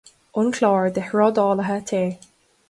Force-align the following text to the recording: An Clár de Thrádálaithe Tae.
An 0.33 0.49
Clár 0.51 0.91
de 0.91 1.01
Thrádálaithe 1.01 1.81
Tae. 1.85 2.17